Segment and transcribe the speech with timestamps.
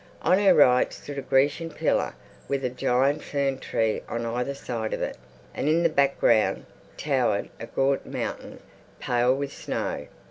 [0.23, 2.15] On her right stood a Grecian pillar
[2.47, 5.15] with a giant fern tree on either side of it,
[5.53, 6.65] and in the background
[6.97, 8.59] towered a gaunt mountain,
[8.99, 10.07] pale with snow.